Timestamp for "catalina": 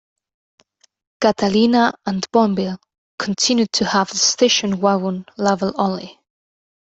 1.21-1.93